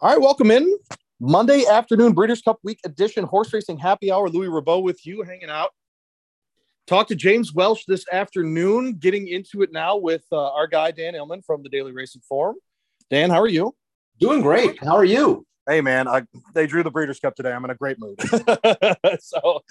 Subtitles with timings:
[0.00, 0.78] All right, welcome in.
[1.18, 4.28] Monday afternoon, Breeders' Cup Week Edition, horse racing happy hour.
[4.28, 5.70] Louis Rabot with you, hanging out.
[6.86, 11.14] Talk to James Welsh this afternoon, getting into it now with uh, our guy, Dan
[11.14, 12.54] Illman from the Daily Racing Form.
[13.10, 13.74] Dan, how are you?
[14.20, 14.80] Doing great.
[14.80, 15.44] How are you?
[15.68, 16.22] Hey, man, I,
[16.54, 17.50] they drew the Breeders' Cup today.
[17.50, 18.20] I'm in a great mood.
[19.20, 19.62] so,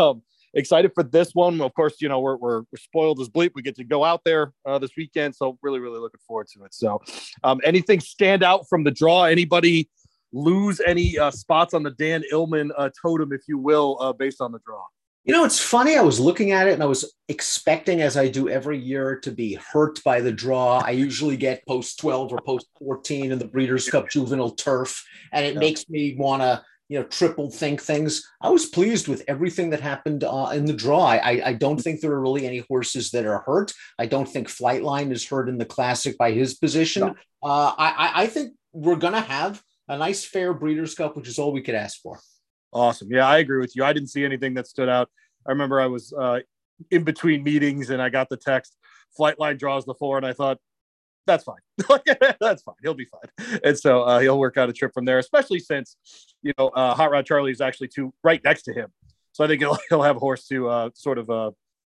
[0.00, 0.22] um,
[0.56, 1.60] excited for this one.
[1.60, 3.52] Of course, you know, we're, we're, we're spoiled as bleep.
[3.54, 5.36] We get to go out there uh, this weekend.
[5.36, 6.74] So, really, really looking forward to it.
[6.74, 7.00] So,
[7.44, 9.24] um, anything stand out from the draw?
[9.24, 9.88] Anybody
[10.32, 14.40] lose any uh, spots on the Dan Illman uh, totem, if you will, uh, based
[14.40, 14.82] on the draw?
[15.24, 15.96] You know, it's funny.
[15.96, 19.32] I was looking at it and I was expecting, as I do every year, to
[19.32, 20.78] be hurt by the draw.
[20.78, 25.44] I usually get post 12 or post 14 in the Breeders' Cup Juvenile Turf, and
[25.44, 25.60] it yeah.
[25.60, 28.26] makes me want to you know triple think things.
[28.40, 31.06] I was pleased with everything that happened uh, in the draw.
[31.06, 33.72] I, I don't think there are really any horses that are hurt.
[33.98, 37.02] I don't think flightline is hurt in the classic by his position.
[37.02, 37.14] No.
[37.42, 41.52] uh, I, I think we're gonna have a nice fair breeders cup which is all
[41.52, 42.20] we could ask for.
[42.72, 43.08] Awesome.
[43.10, 43.84] Yeah i agree with you.
[43.84, 45.08] I didn't see anything that stood out.
[45.46, 46.40] I remember i was uh,
[46.90, 48.76] in between meetings and i got the text
[49.18, 50.58] flightline draws the four and i thought
[51.26, 51.56] that's fine.
[52.40, 52.74] that's fine.
[52.82, 53.58] He'll be fine.
[53.64, 55.96] And so uh, he'll work out a trip from there, especially since,
[56.42, 58.92] you know, uh, Hot Rod Charlie is actually two right next to him.
[59.32, 61.50] So I think he'll, he'll have a horse to uh, sort of uh,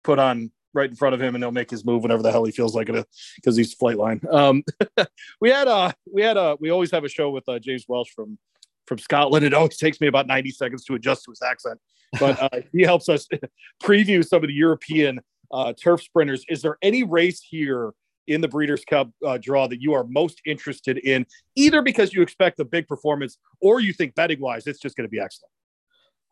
[0.04, 2.44] put on right in front of him and he'll make his move whenever the hell
[2.44, 4.24] he feels like it because he's Flightline.
[4.32, 4.64] Um,
[5.42, 8.12] we had uh we had a we always have a show with uh, James Welsh
[8.16, 8.38] from
[8.86, 9.46] from Scotland.
[9.46, 11.80] It always takes me about 90 seconds to adjust to his accent,
[12.20, 13.28] but uh, he helps us
[13.84, 15.22] preview some of the European
[15.52, 16.46] uh, turf sprinters.
[16.50, 17.94] Is there any race here
[18.30, 22.22] in the Breeders' Cup uh, draw that you are most interested in, either because you
[22.22, 25.52] expect a big performance or you think betting wise it's just going to be excellent?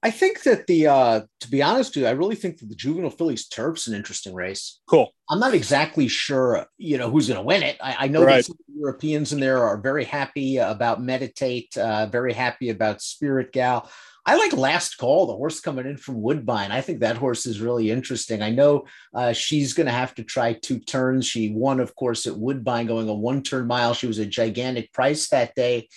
[0.03, 2.75] I think that the, uh, to be honest with you, I really think that the
[2.75, 4.79] Juvenile Fillies Turf's an interesting race.
[4.87, 5.11] Cool.
[5.27, 7.77] I'm not exactly sure, you know, who's going to win it.
[7.81, 8.45] I, I know right.
[8.45, 13.89] that Europeans in there are very happy about Meditate, uh, very happy about Spirit Gal.
[14.27, 16.73] I like Last Call, the horse coming in from Woodbine.
[16.73, 18.41] I think that horse is really interesting.
[18.41, 21.25] I know uh, she's going to have to try two turns.
[21.25, 23.93] She won, of course, at Woodbine going a one turn mile.
[23.93, 25.87] She was a gigantic price that day.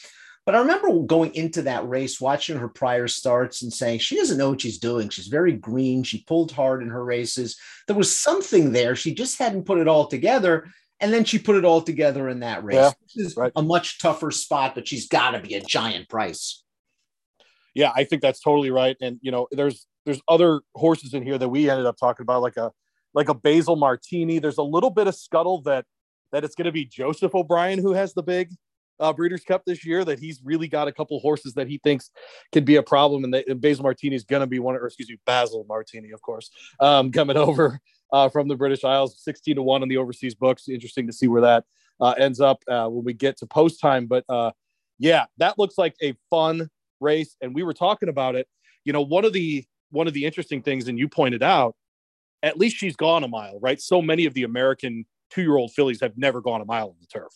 [0.46, 4.38] But I remember going into that race, watching her prior starts and saying she doesn't
[4.38, 5.08] know what she's doing.
[5.08, 6.04] She's very green.
[6.04, 7.58] She pulled hard in her races.
[7.88, 8.94] There was something there.
[8.94, 10.68] She just hadn't put it all together.
[11.00, 12.76] And then she put it all together in that race.
[12.76, 13.50] Yeah, this is right.
[13.56, 16.62] a much tougher spot, but she's got to be a giant price
[17.74, 18.96] yeah, I think that's totally right.
[19.00, 22.42] And you know, there's there's other horses in here that we ended up talking about,
[22.42, 22.72] like a
[23.14, 24.38] like a Basil Martini.
[24.38, 25.84] There's a little bit of scuttle that
[26.32, 28.52] that it's going to be Joseph O'Brien who has the big
[28.98, 30.04] uh, Breeders' Cup this year.
[30.04, 32.10] That he's really got a couple horses that he thinks
[32.52, 34.86] can be a problem, and, that, and Basil Martini is going to be one, or
[34.86, 37.80] excuse me, Basil Martini, of course, um, coming over
[38.12, 40.68] uh, from the British Isles, sixteen to one on the overseas books.
[40.68, 41.64] Interesting to see where that
[42.00, 44.50] uh, ends up uh, when we get to post time, but uh,
[44.98, 46.68] yeah, that looks like a fun
[47.00, 48.46] race and we were talking about it
[48.84, 51.74] you know one of the one of the interesting things and you pointed out
[52.42, 55.72] at least she's gone a mile right so many of the american two year old
[55.72, 57.32] fillies have never gone a mile on the turf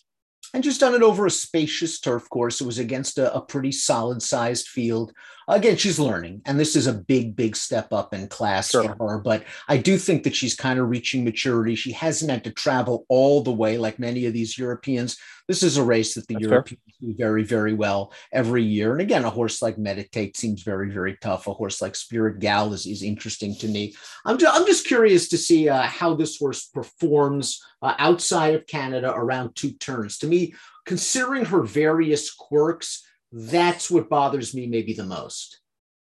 [0.54, 2.60] and just done it over a spacious turf course.
[2.60, 5.12] It was against a, a pretty solid sized field.
[5.48, 8.94] Again, she's learning, and this is a big, big step up in class sure.
[8.96, 9.18] for her.
[9.18, 11.74] But I do think that she's kind of reaching maturity.
[11.74, 15.18] She hasn't had to travel all the way like many of these Europeans.
[15.46, 17.10] This is a race that the That's Europeans fair.
[17.10, 18.92] do very, very well every year.
[18.92, 21.46] And again, a horse like Meditate seems very, very tough.
[21.46, 23.94] A horse like Spirit Gal is, is interesting to me.
[24.24, 28.66] I'm, just, I'm just curious to see uh, how this horse performs uh, outside of
[28.66, 30.16] Canada around two turns.
[30.18, 30.54] To me,
[30.86, 35.60] considering her various quirks, that's what bothers me maybe the most.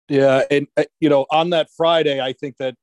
[0.07, 2.75] Yeah, and uh, you know, on that Friday, I think that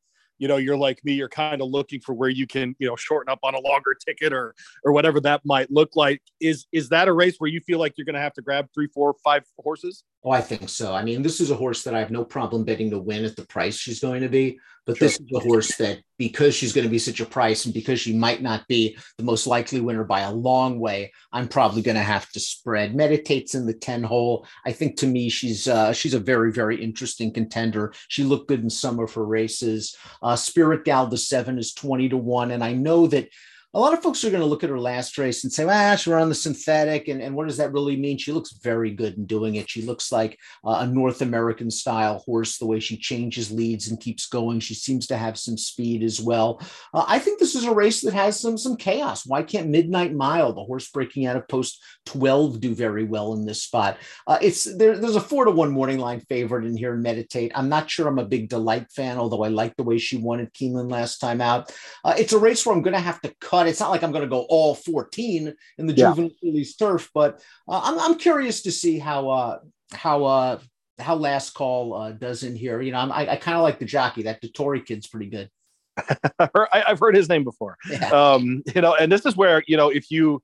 [0.42, 2.96] you know you're like me you're kind of looking for where you can you know
[2.96, 6.20] shorten up on a longer ticket or or whatever that might look like.
[6.40, 8.66] Is is that a race where you feel like you're going to have to grab
[8.74, 10.94] three four five horses Oh, I think so.
[10.94, 13.34] I mean, this is a horse that I have no problem betting to win at
[13.34, 14.58] the price she's going to be.
[14.84, 15.06] But sure.
[15.06, 18.00] this is a horse that, because she's going to be such a price and because
[18.00, 21.96] she might not be the most likely winner by a long way, I'm probably going
[21.96, 22.94] to have to spread.
[22.94, 24.46] Meditates in the 10 hole.
[24.66, 27.92] I think to me, she's uh, she's a very, very interesting contender.
[28.08, 29.96] She looked good in some of her races.
[30.20, 32.50] Uh, Spirit Gal, the seven is 20 to one.
[32.50, 33.28] And I know that
[33.74, 35.96] a lot of folks are going to look at her last race and say, ah,
[35.96, 37.08] she's on the synthetic.
[37.08, 38.18] And, and what does that really mean?
[38.18, 39.70] She looks very good in doing it.
[39.70, 43.98] She looks like uh, a North American style horse, the way she changes leads and
[43.98, 44.60] keeps going.
[44.60, 46.60] She seems to have some speed as well.
[46.92, 49.24] Uh, I think this is a race that has some, some chaos.
[49.24, 53.46] Why can't Midnight Mile, the horse breaking out of post 12, do very well in
[53.46, 53.96] this spot?
[54.26, 57.52] Uh, it's there, There's a four to one morning line favorite in here in Meditate.
[57.54, 60.40] I'm not sure I'm a big Delight fan, although I like the way she won
[60.40, 61.72] at Keeneland last time out.
[62.04, 64.12] Uh, it's a race where I'm going to have to cut it's not like I'm
[64.12, 66.14] going to go all 14 in the Yeah.
[66.14, 67.10] juvenile turf.
[67.14, 69.58] But uh, I'm, I'm curious to see how uh,
[69.92, 70.58] how uh,
[70.98, 72.80] how last call uh, does in here.
[72.80, 74.24] You know, I'm, I, I kind of like the jockey.
[74.24, 75.50] That Dettori kid's pretty good.
[76.72, 77.76] I've heard his name before.
[77.90, 78.08] Yeah.
[78.10, 80.42] Um, you know, and this is where you know if you,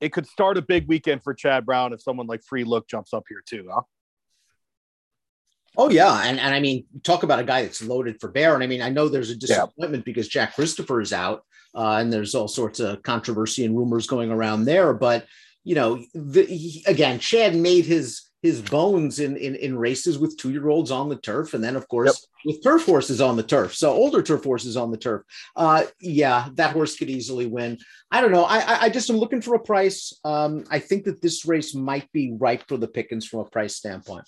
[0.00, 3.12] it could start a big weekend for Chad Brown if someone like Free Look jumps
[3.14, 3.68] up here too.
[3.72, 3.82] Huh?
[5.76, 8.54] Oh yeah, and and I mean, talk about a guy that's loaded for bear.
[8.54, 12.12] And I mean, I know there's a disappointment because Jack Christopher is out, uh, and
[12.12, 14.92] there's all sorts of controversy and rumors going around there.
[14.92, 15.26] But
[15.64, 20.36] you know, the, he, again, Chad made his his bones in in, in races with
[20.38, 23.42] two year olds on the turf, and then of course with turf horses on the
[23.42, 23.74] turf.
[23.74, 25.22] So older turf horses on the turf.
[25.56, 27.78] Uh, yeah, that horse could easily win.
[28.10, 28.44] I don't know.
[28.44, 30.12] I I, I just am looking for a price.
[30.24, 33.76] Um, I think that this race might be ripe for the pickings from a price
[33.76, 34.24] standpoint.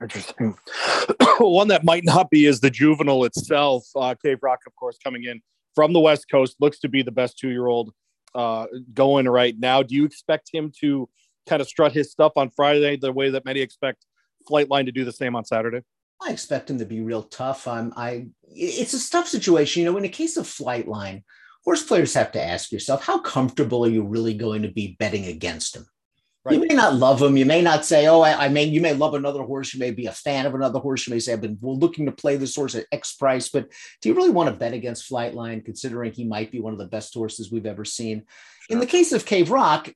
[0.00, 0.56] Interesting.
[1.38, 3.86] One that might not be is the juvenile itself.
[3.94, 5.40] Uh, Cave Rock, of course, coming in
[5.76, 7.92] from the West Coast, looks to be the best two year old
[8.34, 9.82] uh, going right now.
[9.82, 11.08] Do you expect him to
[11.46, 14.04] kind of strut his stuff on Friday the way that many expect
[14.50, 15.82] Flightline to do the same on Saturday?
[16.20, 17.68] I expect him to be real tough.
[17.68, 19.82] I'm, I, it's a tough situation.
[19.82, 21.22] You know, in the case of Flightline,
[21.64, 25.26] horse players have to ask yourself, how comfortable are you really going to be betting
[25.26, 25.86] against him?
[26.52, 27.36] You may not love him.
[27.36, 29.72] You may not say, "Oh, I, I may." You may love another horse.
[29.74, 31.06] You may be a fan of another horse.
[31.06, 33.70] You may say, "I've been looking to play this horse at X price." But
[34.00, 36.86] do you really want to bet against Flightline, considering he might be one of the
[36.86, 38.24] best horses we've ever seen?
[38.68, 39.92] In the case of Cave Rock,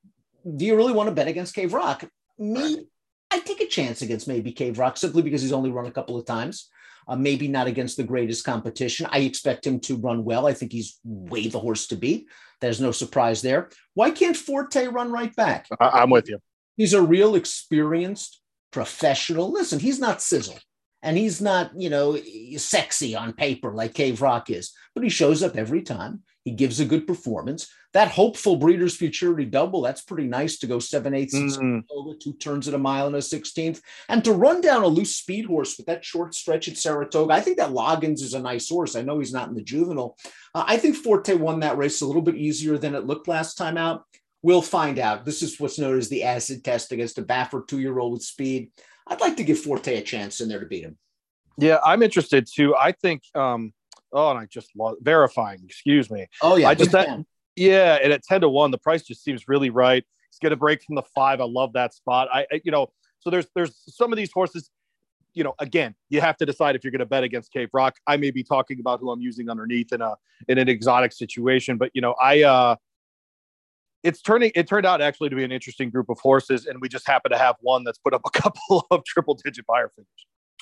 [0.55, 2.09] do you really want to bet against Cave Rock?
[2.37, 2.87] Me,
[3.29, 6.17] I take a chance against maybe Cave Rock simply because he's only run a couple
[6.17, 6.69] of times.
[7.11, 9.05] Uh, maybe not against the greatest competition.
[9.11, 10.47] I expect him to run well.
[10.47, 12.27] I think he's way the horse to beat.
[12.61, 13.69] There's no surprise there.
[13.95, 15.67] Why can't Forte run right back?
[15.81, 16.39] I- I'm with you.
[16.77, 18.39] He's a real experienced
[18.71, 19.51] professional.
[19.51, 20.57] Listen, he's not sizzle
[21.03, 22.17] and he's not, you know,
[22.55, 26.23] sexy on paper like Cave Rock is, but he shows up every time.
[26.45, 27.67] He gives a good performance.
[27.93, 31.83] That hopeful Breeders' Futurity double, that's pretty nice to go seven eighths and Mm.
[31.89, 33.81] Saratoga, two turns at a mile and a 16th.
[34.07, 37.41] And to run down a loose speed horse with that short stretch at Saratoga, I
[37.41, 38.95] think that Loggins is a nice horse.
[38.95, 40.17] I know he's not in the juvenile.
[40.55, 43.55] Uh, I think Forte won that race a little bit easier than it looked last
[43.55, 44.05] time out.
[44.41, 45.25] We'll find out.
[45.25, 48.23] This is what's known as the acid test against a Baffert two year old with
[48.23, 48.71] speed.
[49.05, 50.97] I'd like to give Forte a chance in there to beat him.
[51.57, 52.73] Yeah, I'm interested too.
[52.75, 53.23] I think.
[53.35, 53.73] um
[54.13, 55.59] Oh, and I just love verifying.
[55.63, 56.27] Excuse me.
[56.41, 56.67] Oh, yeah.
[56.69, 57.07] I just that-.
[57.55, 60.03] Yeah, and at ten to one, the price just seems really right.
[60.29, 61.41] He's going to break from the five.
[61.41, 62.29] I love that spot.
[62.33, 62.87] I, I, you know,
[63.19, 64.69] so there's there's some of these horses.
[65.33, 67.95] You know, again, you have to decide if you're going to bet against Cave Rock.
[68.05, 70.15] I may be talking about who I'm using underneath in a
[70.47, 72.75] in an exotic situation, but you know, I uh,
[74.03, 74.51] it's turning.
[74.55, 77.31] It turned out actually to be an interesting group of horses, and we just happen
[77.31, 80.07] to have one that's put up a couple of triple digit Beyer figures.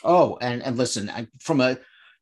[0.04, 1.78] Oh, and and listen, I, from a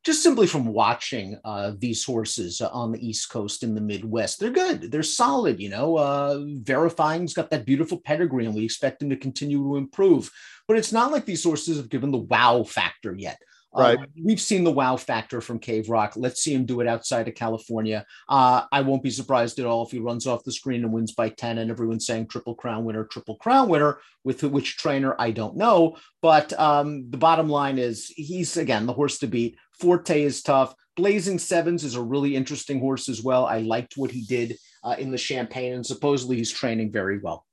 [0.07, 4.39] just simply from watching uh, these horses uh, on the East Coast in the Midwest,
[4.39, 4.89] they're good.
[4.89, 5.59] They're solid.
[5.59, 9.75] You know, uh, verifying's got that beautiful pedigree, and we expect them to continue to
[9.75, 10.31] improve.
[10.65, 13.37] But it's not like these horses have given the wow factor yet.
[13.77, 13.99] Right.
[13.99, 16.13] Uh, we've seen the wow factor from Cave Rock.
[16.15, 18.05] Let's see him do it outside of California.
[18.27, 21.13] Uh, I won't be surprised at all if he runs off the screen and wins
[21.13, 23.99] by 10 and everyone's saying triple crown winner, triple crown winner.
[24.23, 25.97] With which trainer, I don't know.
[26.21, 29.57] But um, the bottom line is he's, again, the horse to beat.
[29.79, 30.73] Forte is tough.
[30.97, 33.45] Blazing Sevens is a really interesting horse as well.
[33.45, 37.45] I liked what he did uh, in the Champagne, and supposedly he's training very well.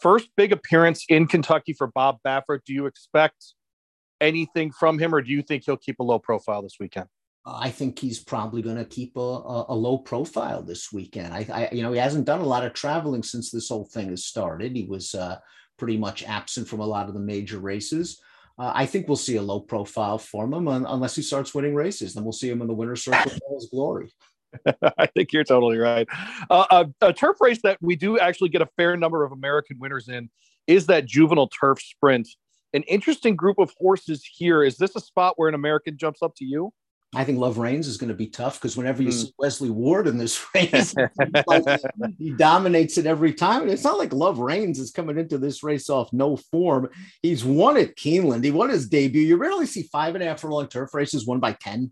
[0.00, 2.60] First big appearance in Kentucky for Bob Baffert.
[2.64, 3.54] Do you expect
[4.20, 7.06] anything from him, or do you think he'll keep a low profile this weekend?
[7.46, 11.32] I think he's probably going to keep a, a, a, low profile this weekend.
[11.32, 14.10] I, I, you know, he hasn't done a lot of traveling since this whole thing
[14.10, 14.76] has started.
[14.76, 15.38] He was uh,
[15.78, 18.20] pretty much absent from a lot of the major races.
[18.58, 21.74] Uh, I think we'll see a low profile from him un- unless he starts winning
[21.74, 22.12] races.
[22.12, 24.12] Then we'll see him in the winner's circle in all his glory.
[24.98, 26.08] I think you're totally right.
[26.50, 29.78] Uh, a, a turf race that we do actually get a fair number of American
[29.78, 30.28] winners in
[30.66, 32.28] is that juvenile turf sprint.
[32.74, 34.62] An interesting group of horses here.
[34.62, 36.72] Is this a spot where an American jumps up to you?
[37.14, 39.14] I think Love Reigns is going to be tough because whenever you mm.
[39.14, 40.94] see Wesley Ward in this race,
[41.46, 41.80] like,
[42.18, 43.66] he dominates it every time.
[43.68, 46.90] It's not like Love Reigns is coming into this race off no form.
[47.22, 48.44] He's won at Keeneland.
[48.44, 49.22] He won his debut.
[49.22, 51.90] You rarely see five and a half furlong turf races won by 10.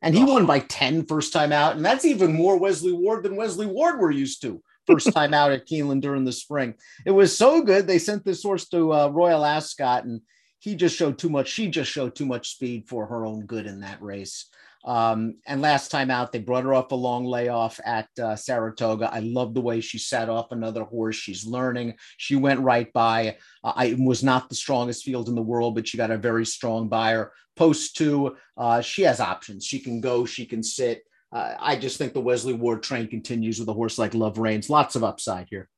[0.00, 0.26] And he oh.
[0.26, 1.74] won by 10 first time out.
[1.74, 5.52] And that's even more Wesley Ward than Wesley Ward we're used to first time out
[5.52, 6.74] at Keeneland during the spring.
[7.06, 7.86] It was so good.
[7.86, 10.20] They sent this horse to uh, Royal Ascot and
[10.58, 11.48] he just showed too much.
[11.48, 14.46] She just showed too much speed for her own good in that race.
[14.84, 19.12] Um, and last time out, they brought her off a long layoff at uh, Saratoga.
[19.12, 21.16] I love the way she sat off another horse.
[21.16, 21.94] She's learning.
[22.16, 23.36] She went right by.
[23.62, 26.46] Uh, I was not the strongest field in the world, but she got a very
[26.46, 27.32] strong Beyer.
[27.54, 29.64] Post two, uh, she has options.
[29.64, 30.24] She can go.
[30.24, 31.02] She can sit.
[31.32, 34.68] Uh, I just think the Wesley Ward train continues with a horse like Love Reigns.
[34.68, 35.68] Lots of upside here.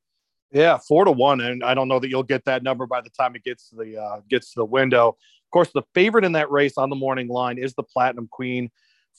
[0.51, 3.11] Yeah, four to one, and I don't know that you'll get that number by the
[3.11, 5.09] time it gets to the uh, gets to the window.
[5.09, 8.71] Of course, the favorite in that race on the morning line is the Platinum Queen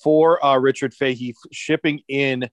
[0.01, 2.49] for uh, Richard Fahey shipping in.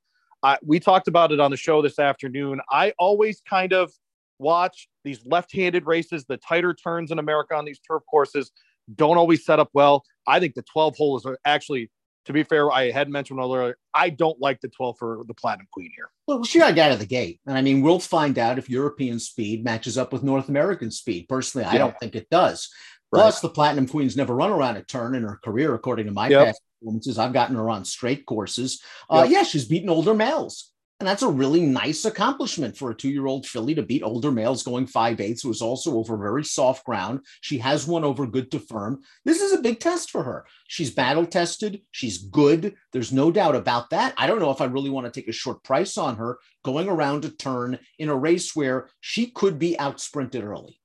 [0.63, 2.61] We talked about it on the show this afternoon.
[2.69, 3.93] I always kind of
[4.41, 8.51] watch these left-handed races, the tighter turns in America on these turf courses
[8.95, 10.05] don't always set up well.
[10.27, 11.91] I think the 12 hole is actually
[12.27, 15.67] to be fair, I had mentioned earlier, I don't like the 12 for the Platinum
[15.73, 16.11] Queen here.
[16.27, 17.41] Well, she got out of the gate.
[17.47, 21.29] And I mean, we'll find out if European speed matches up with North American speed.
[21.29, 22.69] Personally, I don't think it does.
[23.11, 23.23] Right.
[23.23, 26.29] Plus, the Platinum Queen's never run around a turn in her career, according to my
[26.29, 26.47] yep.
[26.47, 27.19] past performances.
[27.19, 28.81] I've gotten her on straight courses.
[29.11, 29.33] Uh, yep.
[29.33, 30.72] Yeah, she's beaten older males.
[31.03, 34.31] And that's a really nice accomplishment for a two year old filly to beat older
[34.31, 37.27] males going five eighths, who is also over very soft ground.
[37.41, 39.01] She has won over good to firm.
[39.25, 40.47] This is a big test for her.
[40.69, 41.83] She's battle tested.
[41.91, 42.77] She's good.
[42.93, 44.15] There's no doubt about that.
[44.17, 46.89] I don't know if I really want to take a short price on her going
[46.89, 50.79] around a turn in a race where she could be out sprinted early.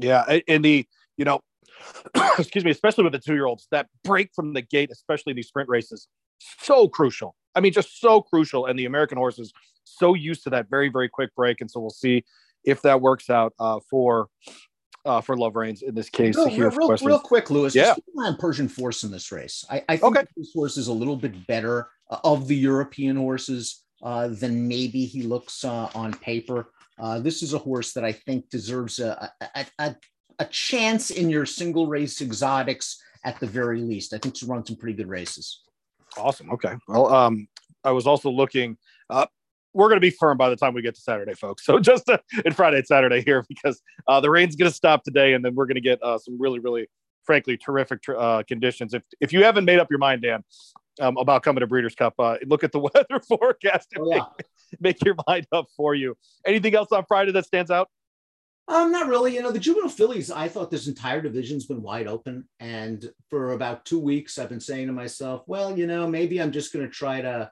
[0.00, 0.40] Yeah.
[0.48, 0.84] And the,
[1.16, 1.38] you know,
[2.40, 5.46] excuse me, especially with the two year olds, that break from the gate, especially these
[5.46, 6.08] sprint races,
[6.60, 7.36] so crucial.
[7.54, 8.66] I mean, just so crucial.
[8.66, 9.52] And the American horse is
[9.84, 11.60] so used to that very, very quick break.
[11.60, 12.24] And so we'll see
[12.64, 14.28] if that works out uh, for
[15.04, 16.36] uh, for Love Reigns in this case.
[16.36, 17.74] Real, here real, real, quick, Lewis.
[17.74, 19.64] Yeah, on Persian Force in this race.
[19.70, 20.26] I, I think okay.
[20.36, 25.04] this horse is a little bit better uh, of the European horses uh, than maybe
[25.04, 26.70] he looks uh, on paper.
[26.98, 29.96] Uh, this is a horse that I think deserves a, a, a,
[30.38, 34.14] a chance in your single race exotics at the very least.
[34.14, 35.62] I think she's run some pretty good races.
[36.16, 36.50] Awesome.
[36.52, 36.74] Okay.
[36.88, 37.48] Well, um,
[37.84, 38.76] I was also looking.
[39.10, 39.26] Uh,
[39.72, 41.66] we're going to be firm by the time we get to Saturday, folks.
[41.66, 45.04] So just uh, in Friday and Saturday here because uh, the rain's going to stop
[45.04, 46.88] today, and then we're going to get uh, some really, really,
[47.24, 48.94] frankly, terrific uh, conditions.
[48.94, 50.44] If if you haven't made up your mind, Dan,
[51.00, 54.24] um, about coming to Breeders' Cup, uh, look at the weather forecast and oh, yeah.
[54.38, 56.16] make, make your mind up for you.
[56.46, 57.88] Anything else on Friday that stands out?
[58.66, 59.34] Um, not really.
[59.34, 62.48] You know, the juvenile fillies, I thought this entire division's been wide open.
[62.60, 66.52] And for about two weeks, I've been saying to myself, well, you know, maybe I'm
[66.52, 67.50] just going to try to,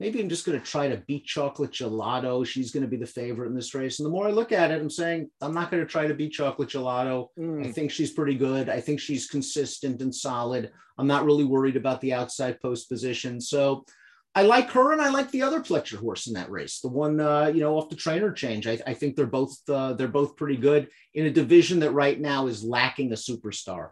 [0.00, 2.44] maybe I'm just going to try to beat Chocolate Gelato.
[2.44, 4.00] She's going to be the favorite in this race.
[4.00, 6.14] And the more I look at it, I'm saying, I'm not going to try to
[6.14, 7.28] beat Chocolate Gelato.
[7.38, 7.66] Mm.
[7.66, 8.68] I think she's pretty good.
[8.68, 10.72] I think she's consistent and solid.
[10.98, 13.40] I'm not really worried about the outside post position.
[13.40, 13.84] So,
[14.34, 17.20] I like her and I like the other Pletcher horse in that race, the one
[17.20, 18.66] uh, you know off the trainer change.
[18.66, 22.18] I, I think they're both uh, they're both pretty good in a division that right
[22.18, 23.90] now is lacking a superstar.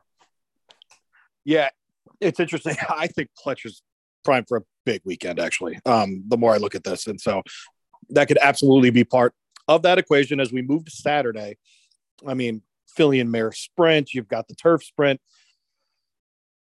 [1.45, 1.71] Yeah,
[2.21, 2.77] it's interesting.
[2.89, 3.83] I think Pletcher's
[4.25, 5.41] prime for a big weekend.
[5.41, 7.43] Actually, um, the more I look at this, and so
[8.11, 9.35] that could absolutely be part
[9.67, 11.57] of that equation as we move to Saturday.
[12.27, 12.63] I mean,
[12.97, 14.15] filly and mare sprint.
[14.15, 15.21] You've got the turf sprint.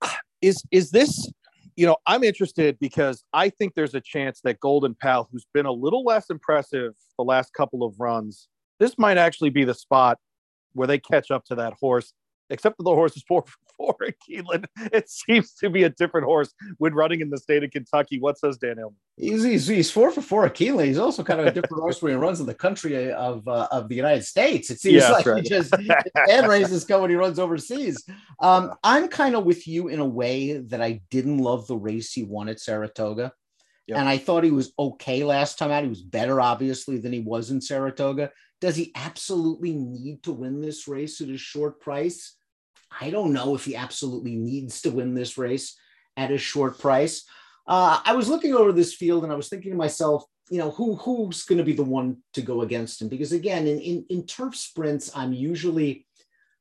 [0.43, 1.31] Is is this
[1.77, 5.67] you know, I'm interested because I think there's a chance that Golden Pal, who's been
[5.67, 8.49] a little less impressive the last couple of runs,
[8.81, 10.19] this might actually be the spot
[10.73, 12.13] where they catch up to that horse
[12.51, 14.67] except for the horse is four for four at Keeneland.
[14.93, 18.19] It seems to be a different horse when running in the state of Kentucky.
[18.19, 18.95] What says Dan Illman?
[19.17, 20.87] He's, he's, he's four for four at Keeneland.
[20.87, 23.69] He's also kind of a different horse when he runs in the country of uh,
[23.71, 24.71] of the United States.
[24.71, 25.43] It seems yeah, like right.
[25.43, 25.75] he just
[26.31, 28.05] and raises come when he runs overseas.
[28.41, 32.13] Um, I'm kind of with you in a way that I didn't love the race
[32.13, 33.33] he won at Saratoga.
[33.87, 33.99] Yep.
[33.99, 35.85] And I thought he was okay last time out.
[35.85, 38.33] He was better, obviously, than he was in Saratoga.
[38.61, 42.36] Does he absolutely need to win this race at a short price?
[43.01, 45.77] I don't know if he absolutely needs to win this race
[46.17, 47.25] at a short price.
[47.67, 50.71] Uh, I was looking over this field and I was thinking to myself, you know,
[50.71, 53.09] who who's going to be the one to go against him?
[53.09, 56.07] Because again, in, in in turf sprints, I'm usually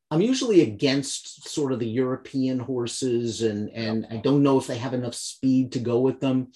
[0.10, 4.78] I'm usually against sort of the European horses, and and I don't know if they
[4.78, 6.52] have enough speed to go with them.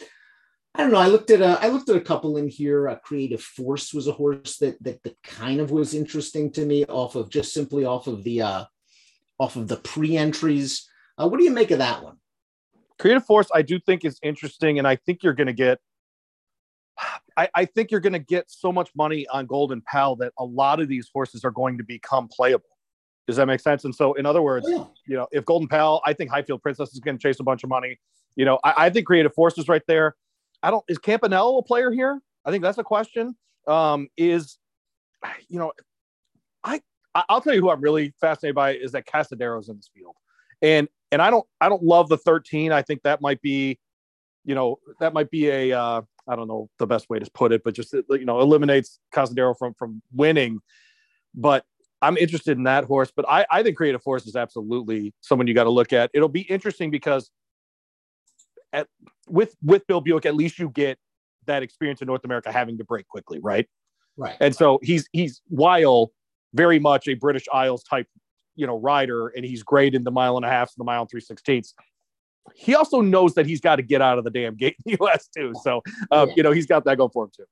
[0.74, 1.00] I don't know.
[1.00, 2.88] I looked at a I looked at a couple in here.
[2.88, 6.86] A Creative Force was a horse that that, that kind of was interesting to me,
[6.86, 8.66] off of just simply off of the uh,
[9.40, 10.88] off of the pre-entries.
[11.18, 12.18] Uh, what do you make of that one?
[13.00, 15.80] Creative Force, I do think is interesting, and I think you're going to get.
[17.38, 20.44] I, I, think you're going to get so much money on Golden Pal that a
[20.44, 22.68] lot of these horses are going to become playable.
[23.26, 23.86] Does that make sense?
[23.86, 24.84] And so, in other words, yeah.
[25.08, 27.64] you know, if Golden Pal, I think Highfield Princess is going to chase a bunch
[27.64, 27.98] of money.
[28.36, 30.16] You know, I, I, think Creative Force is right there.
[30.62, 30.84] I don't.
[30.90, 32.20] Is Campanello a player here?
[32.44, 33.36] I think that's a question.
[33.66, 34.58] Um, is
[35.48, 35.72] you know,
[36.64, 36.82] I
[37.16, 40.16] I'll tell you who I'm really fascinated by is that Cazadero's in this field,
[40.62, 42.72] and and I don't I don't love the 13.
[42.72, 43.80] I think that might be,
[44.46, 47.52] you know, that might be a uh, I don't know the best way to put
[47.52, 50.60] it, but just you know eliminates Casadero from from winning.
[51.34, 51.66] But
[52.02, 53.12] I'm interested in that horse.
[53.16, 56.12] But I I think Creative Force is absolutely someone you got to look at.
[56.14, 57.32] It'll be interesting because
[58.72, 58.88] at
[59.28, 61.00] with with Bill Buick, at least you get
[61.46, 63.68] that experience in North America having to break quickly, right?
[64.16, 64.38] Right.
[64.40, 66.12] And so he's he's while
[66.54, 68.08] very much a British Isles type,
[68.56, 71.02] you know, rider, and he's great in the mile and a half and the mile
[71.02, 71.74] and three sixteenths.
[72.56, 74.98] He also knows that he's got to get out of the damn gate in the
[75.06, 75.54] US too.
[75.64, 76.34] So um, yeah.
[76.38, 77.46] you know, he's got that going for him too.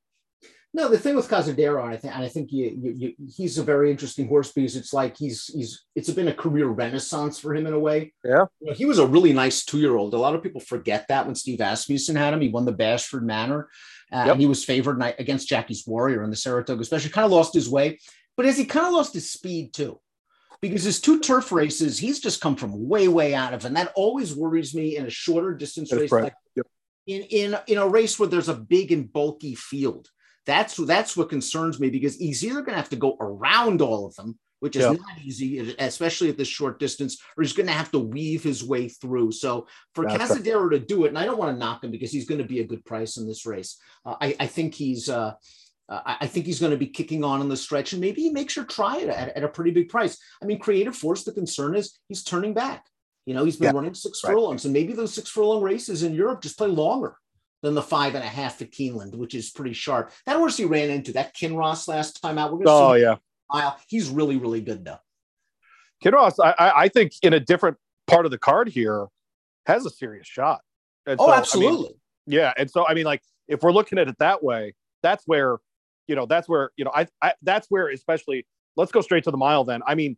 [0.74, 3.64] No, the thing with Cazadero, I think, and I think you, you, you, he's a
[3.64, 7.66] very interesting horse because it's like he's he's it's been a career renaissance for him
[7.66, 8.14] in a way.
[8.24, 10.14] Yeah, you know, he was a really nice two year old.
[10.14, 13.24] A lot of people forget that when Steve Asmussen had him, he won the Bashford
[13.24, 13.70] Manor,
[14.12, 14.34] uh, yep.
[14.34, 17.12] and he was favored against Jackie's Warrior in the Saratoga Special.
[17.12, 17.98] Kind of lost his way,
[18.38, 20.00] but as he kind of lost his speed too,
[20.62, 23.92] because his two turf races he's just come from way way out of, and that
[23.96, 26.24] always worries me in a shorter distance That's race right.
[26.26, 26.68] like yep.
[27.08, 30.08] in in in a race where there's a big and bulky field.
[30.46, 34.06] That's that's what concerns me because he's either going to have to go around all
[34.06, 37.74] of them, which is not easy, especially at this short distance, or he's going to
[37.74, 39.34] have to weave his way through.
[39.34, 40.80] So for That's Cazadero right.
[40.80, 42.62] to do it, and I don't want to knock him because he's going to be
[42.62, 43.78] a good price in this race.
[44.06, 45.10] Uh, I, I, think he's.
[45.10, 45.34] Uh,
[45.90, 48.30] uh, I think he's going to be kicking on in the stretch, and maybe he
[48.30, 50.18] makes her try it at, at, a pretty big price.
[50.42, 51.24] I mean, Creative Force.
[51.24, 52.86] The concern is he's turning back.
[53.26, 54.32] You know, he's been yeah, running six right.
[54.32, 57.16] furlongs, and maybe those six furlong races in Europe just play longer
[57.62, 60.12] than the five and a half at Keeneland, which is pretty sharp.
[60.26, 62.52] That horse he ran into, that Kinross last time out.
[62.52, 63.16] We're going to oh, yeah.
[63.52, 63.78] Mile.
[63.88, 65.00] He's really, really good though.
[66.04, 69.08] Kinross, I, I think in a different part of the card here,
[69.66, 70.62] has a serious shot.
[71.06, 71.88] And oh, so, absolutely.
[71.88, 71.94] I mean,
[72.28, 75.58] yeah, and so I mean, like if we're looking at it that way, that's where
[76.08, 78.46] you know that's where you know I, I that's where especially
[78.76, 79.82] let's go straight to the mile then.
[79.86, 80.18] I mean,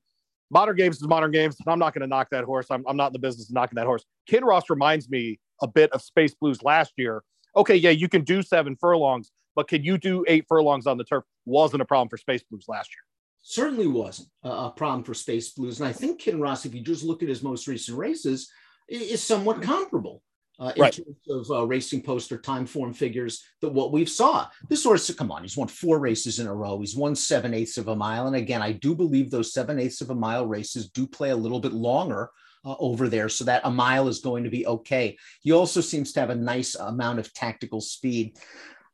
[0.52, 2.68] modern games is modern games, and I'm not going to knock that horse.
[2.70, 4.04] I'm, I'm not in the business of knocking that horse.
[4.30, 7.24] Kinross reminds me a bit of Space Blues last year.
[7.56, 11.04] Okay, yeah, you can do seven furlongs, but can you do eight furlongs on the
[11.04, 11.24] turf?
[11.46, 13.04] Wasn't a problem for Space Blues last year.
[13.42, 15.80] Certainly wasn't a problem for Space Blues.
[15.80, 18.52] And I think Kinross, if you just look at his most recent races,
[18.88, 20.22] is somewhat comparable.
[20.60, 20.94] Uh, in right.
[20.94, 24.46] terms of uh, racing poster Timeform figures that what we've saw.
[24.68, 26.80] This horse, come on, he's won four races in a row.
[26.80, 28.28] He's won seven eighths of a mile.
[28.28, 31.36] And again, I do believe those seven eighths of a mile races do play a
[31.36, 32.30] little bit longer
[32.66, 35.18] uh, over there so that a mile is going to be okay.
[35.40, 38.38] He also seems to have a nice amount of tactical speed.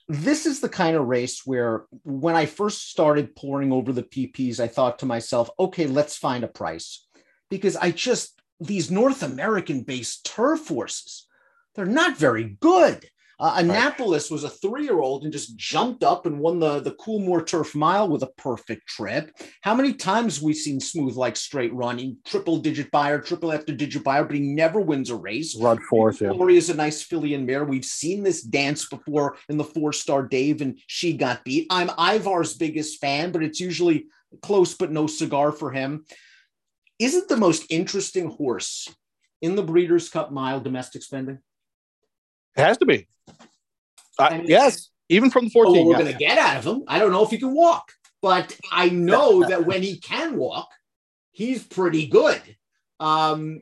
[0.08, 4.60] This is the kind of race where when I first started pouring over the PPs,
[4.60, 7.08] I thought to myself, okay, let's find a price
[7.50, 11.25] because I just, these North American based turf horses,
[11.76, 13.06] they're not very good.
[13.38, 17.76] Uh, Annapolis was a three-year-old and just jumped up and won the the Coolmore Turf
[17.76, 19.32] Mile with a perfect trip.
[19.62, 24.06] How many times we seen Smooth Like Strait running, triple digit Beyer, triple after digit
[24.06, 25.54] Beyer, but he never wins a race.
[25.60, 26.22] Run fourth.
[26.22, 26.30] Yeah.
[26.30, 27.66] Glory is a nice filly and mare.
[27.66, 31.68] We've seen this dance before in the four star Dave, and she got beat.
[31.70, 34.06] I'm Ivar's biggest fan, but it's usually
[34.42, 36.06] close but no cigar for him.
[37.00, 38.88] Isn't the most interesting horse
[39.42, 41.40] in the Breeders' Cup Mile domestic spending?
[42.56, 43.08] It has to be.
[44.18, 45.74] Uh, yes, even from the 14.
[45.74, 46.84] Well, we're going to get out of him.
[46.88, 47.92] I don't know if he can walk,
[48.22, 50.70] but I know that when he can walk,
[51.32, 52.42] he's pretty good.
[53.00, 53.62] Um,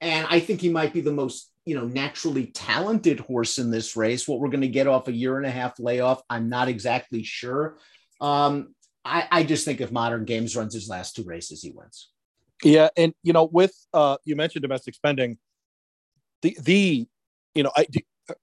[0.00, 3.96] and I think he might be the most, you know, naturally talented horse in this
[3.96, 4.28] race.
[4.28, 7.22] What we're going to get off a year and a half layoff, I'm not exactly
[7.22, 7.78] sure.
[8.20, 12.10] Um, I, I just think if Modern Games runs his last two races, he wins.
[12.62, 15.38] Yeah, and you know, with uh, you mentioned domestic spending,
[16.42, 17.06] the the
[17.54, 17.86] you know, I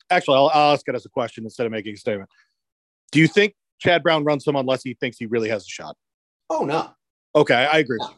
[0.10, 2.30] actually, I'll, I'll ask it as a question instead of making a statement.
[3.12, 5.96] Do you think Chad Brown runs him unless he thinks he really has a shot?
[6.50, 6.92] Oh no.
[7.36, 7.98] Okay, I agree.
[8.00, 8.10] No.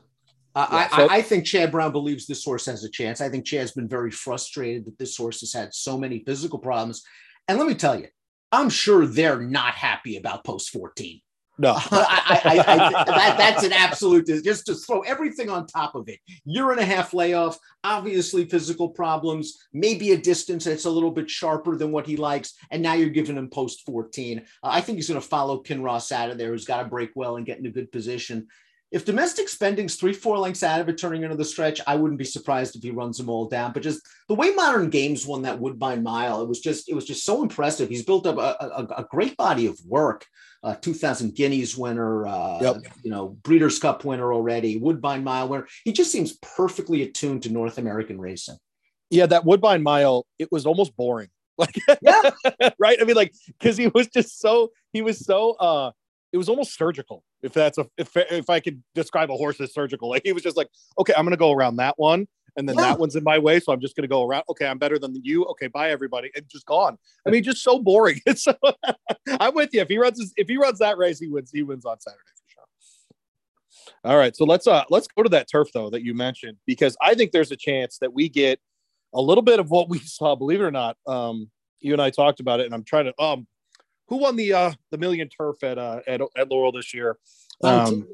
[0.55, 3.21] yeah, I, so, I, think Chad Brown believes this horse has a chance.
[3.21, 7.03] I think Chad's been very frustrated that this horse has had so many physical problems.
[7.47, 8.07] And let me tell you,
[8.51, 11.21] I'm sure they're not happy about post 14.
[11.57, 16.09] No, I, I, I, that, that's an absolute just to throw everything on top of
[16.09, 16.19] it.
[16.43, 21.29] Year and a half layoff, obviously physical problems, maybe a distance that's a little bit
[21.29, 24.39] sharper than what he likes, and now you're giving him post 14.
[24.39, 27.11] Uh, I think he's going to follow Kinross out of there, who's got to break
[27.15, 28.47] well and get in a good position.
[28.91, 32.19] If domestic spending's three, four lengths out of it turning into the stretch, I wouldn't
[32.19, 33.73] be surprised if he runs them all down.
[33.73, 37.05] But just the way Modern Games won that Woodbine Mile, it was just it was
[37.05, 37.89] just so impressive.
[37.89, 40.25] He's built up a, a, a great body of work
[40.65, 42.77] uh, 2000 Guineas winner, uh, yep.
[43.03, 45.67] you know, Breeders' Cup winner already, Woodbine Mile winner.
[45.83, 48.57] He just seems perfectly attuned to North American racing.
[49.11, 51.29] Yeah, that Woodbine Mile, it was almost boring.
[51.57, 52.31] Like, yeah,
[52.79, 52.97] right.
[52.99, 55.91] I mean, like, because he was just so he was so uh
[56.33, 57.23] it was almost surgical.
[57.41, 60.43] If that's a if if I could describe a horse as surgical, like he was
[60.43, 60.67] just like,
[60.99, 62.83] okay, I'm gonna go around that one, and then yeah.
[62.83, 64.43] that one's in my way, so I'm just gonna go around.
[64.49, 65.45] Okay, I'm better than you.
[65.45, 66.97] Okay, bye everybody, and just gone.
[67.25, 68.21] I mean, just so boring.
[68.25, 68.55] It's so,
[69.39, 69.81] I'm with you.
[69.81, 71.51] If he runs, if he runs that race, he wins.
[71.51, 74.01] He wins on Saturday for sure.
[74.03, 76.97] All right, so let's uh let's go to that turf though that you mentioned because
[77.01, 78.59] I think there's a chance that we get
[79.13, 82.09] a little bit of what we saw, believe it or not, um, you and I
[82.09, 83.47] talked about it, and I'm trying to um,
[84.07, 87.17] who won the uh the million turf at uh at, at Laurel this year?
[87.63, 88.07] Um,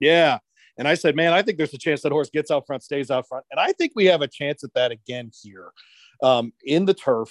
[0.00, 0.38] yeah,
[0.78, 3.10] and I said, man, I think there's a chance that horse gets out front, stays
[3.10, 5.72] out front, and I think we have a chance at that again here,
[6.22, 7.30] um, in the turf.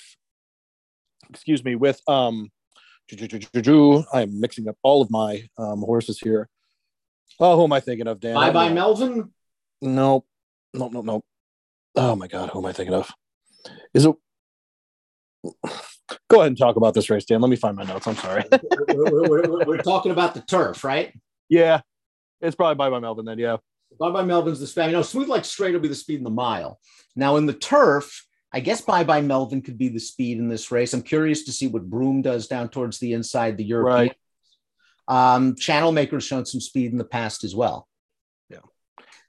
[1.29, 2.51] Excuse me, with um,
[4.13, 6.49] I'm mixing up all of my um horses here.
[7.39, 8.35] Oh, who am I thinking of, Dan?
[8.35, 9.31] Bye bye, Melvin.
[9.81, 10.25] Nope.
[10.73, 11.25] Nope, nope, nope.
[11.95, 13.11] Oh my God, who am I thinking of?
[13.93, 14.15] Is it?
[16.29, 17.41] Go ahead and talk about this race, Dan.
[17.41, 18.07] Let me find my notes.
[18.07, 18.43] I'm sorry.
[18.89, 21.13] we're, we're, we're, we're, talking about the turf, right?
[21.49, 21.81] Yeah,
[22.45, 23.39] it's probably Bye Bye Melvin then.
[23.39, 23.57] Yeah.
[23.99, 24.87] Bye Bye Melvin's the speed.
[24.87, 26.79] You know, Smooth Like Strait will be the speed in the mile.
[27.15, 30.71] Now in the turf, I guess Bye Bye Melvin could be the speed in this
[30.71, 30.93] race.
[30.93, 34.11] I'm curious to see what Broome does down towards the inside, the European.
[35.07, 35.35] Right.
[35.35, 37.87] Um, Channel Maker's shown some speed in the past as well.
[38.49, 38.59] Yeah.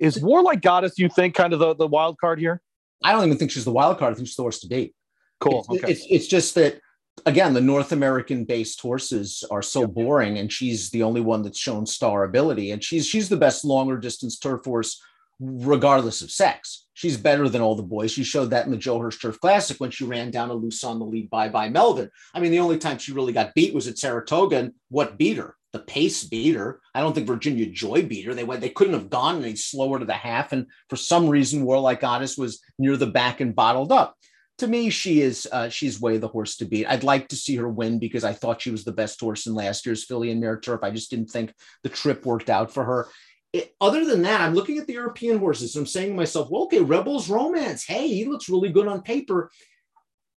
[0.01, 2.63] Is Warlike Goddess, you think, kind of the, the wild card here?
[3.05, 4.13] I don't even think she's the wild card.
[4.13, 4.95] I think she's the horse to beat.
[5.39, 5.67] Cool.
[5.69, 5.93] It's, okay.
[5.93, 6.81] it's, it's just that,
[7.25, 9.91] again, the North American based horses are so Yep.
[9.91, 12.71] boring, and she's the only one that's shown star ability.
[12.71, 15.01] And she's she's the best longer distance turf horse,
[15.41, 16.85] regardless of sex.
[16.95, 18.11] She's better than all the boys.
[18.11, 20.83] She showed that in the Joe Hirsch Turf Classic when she ran down a loose
[20.83, 22.11] on the lead Bye Bye Melvin.
[22.35, 24.57] I mean, the only time she really got beat was at Saratoga.
[24.57, 25.57] And what beat her?
[25.75, 26.81] The pace beat her.
[26.95, 28.33] I don't think Virginia Joy beat her.
[28.33, 28.63] They went.
[28.63, 30.53] They couldn't have gone any slower to the half.
[30.53, 34.16] And for some reason, Warlike Goddess was near the back and bottled up
[34.59, 36.87] to me, she is uh, she's way the horse to beat.
[36.87, 39.55] I'd like to see her win because I thought she was the best horse in
[39.55, 40.83] last year's Filly and Mare Turf.
[40.83, 43.09] I just didn't think the trip worked out for her.
[43.53, 45.77] It, other than that, I'm looking at the European horses.
[45.77, 47.85] I'm saying to myself, well, okay, Rebels Romance.
[47.85, 49.51] Hey, he looks really good on paper.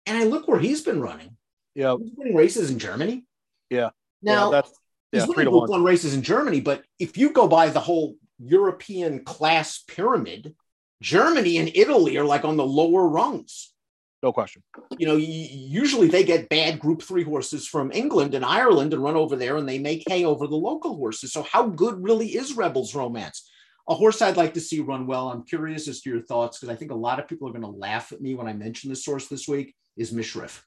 [0.06, 1.36] And I look where he's been running.
[1.76, 1.96] yeah.
[2.00, 3.26] He's winning races in Germany.
[3.70, 3.90] Yeah.
[4.22, 4.72] Now yeah, that's
[5.12, 8.16] yeah, he's winning Group one races in Germany, but if you go by the whole
[8.40, 10.56] European class pyramid,
[11.02, 13.74] Germany and Italy are like on the lower rungs
[14.28, 14.62] No question.
[14.98, 19.16] you know, usually they get bad group three horses from England and Ireland and run
[19.16, 21.32] over there and they make hay over the local horses.
[21.32, 23.50] So, how good really is Rebels Romance?
[23.88, 25.30] A horse I'd like to see run well.
[25.30, 27.62] I'm curious as to your thoughts because I think a lot of people are going
[27.62, 29.74] to laugh at me when I mention this horse this week.
[29.96, 30.62] Is Mishriff?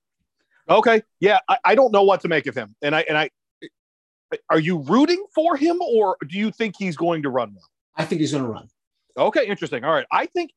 [0.66, 1.02] Okay.
[1.20, 2.74] Yeah, I, I don't know what to make of him.
[2.80, 3.28] And I and I
[4.48, 7.68] are you rooting for him or do you think he's going to run well?
[7.94, 8.68] I think he's going to run.
[9.18, 9.84] Okay, interesting.
[9.84, 10.06] All right.
[10.10, 10.50] I think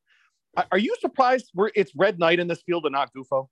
[0.55, 3.47] are- you surprised we're it's red knight in this field and not Gufo?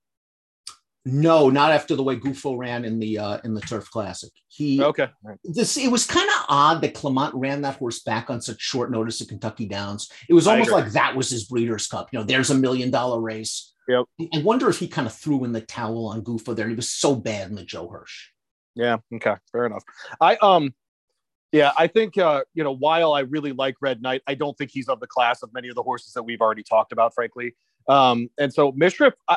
[1.04, 4.30] No, not after the way Gufo ran in the uh, in the Turf Classic.
[4.46, 5.08] He Okay.
[5.42, 8.92] This it was kind of odd that Clement ran that horse back on such short
[8.92, 10.08] notice at Kentucky Downs.
[10.28, 12.10] It was almost like that was his Breeders' Cup.
[12.12, 13.74] You know, there's a million dollar race.
[13.88, 14.04] Yep.
[14.32, 16.68] I wonder if he kind of threw in the towel on Gufo there.
[16.68, 18.28] He was so bad in the Joe Hirsch.
[18.76, 18.98] Yeah.
[19.12, 19.34] Okay.
[19.50, 19.82] Fair enough.
[20.20, 20.72] I um,
[21.52, 24.70] yeah, I think uh, you know, while I really like Red Knight, I don't think
[24.72, 27.54] he's of the class of many of the horses that we've already talked about, frankly.
[27.88, 29.36] Um, and so Mishriff, I,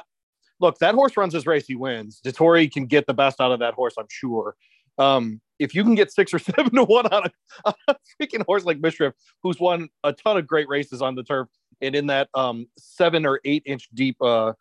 [0.59, 2.21] look, that horse runs his race, he wins.
[2.25, 4.55] Dettori can get the best out of that horse, I'm sure.
[4.97, 7.29] Um, if you can get six or seven to one on
[7.65, 11.23] a, a freaking horse like Mishriff, who's won a ton of great races on the
[11.23, 11.47] turf
[11.81, 14.53] and in that um seven or eight inch deep uh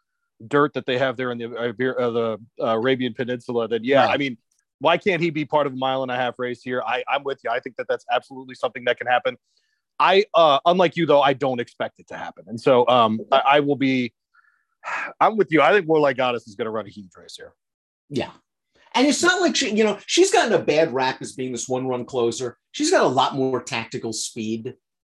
[0.48, 1.72] dirt that they have there in the uh,
[2.10, 4.14] the uh, Arabian Peninsula, then yeah, Right.
[4.14, 4.36] I mean,
[4.80, 6.82] why can't he be part of a mile and a half race here?
[6.86, 7.50] I, I'm with you.
[7.50, 9.36] I think that that's absolutely something that can happen.
[9.98, 13.42] I, uh, unlike you though, I don't expect it to happen, and so um, I,
[13.46, 14.12] I will be.
[15.20, 15.62] I'm with you.
[15.62, 17.54] I think Warlike Goddess is going to run a huge race here.
[18.10, 18.30] Yeah.
[18.94, 21.68] And it's not like she, you know, she's gotten a bad rap as being this
[21.68, 22.58] one run closer.
[22.70, 24.74] She's got a lot more tactical speed